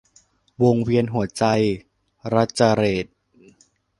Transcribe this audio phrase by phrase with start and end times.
[0.63, 1.43] วงเวียนหัวใจ-
[2.33, 3.05] รจเรข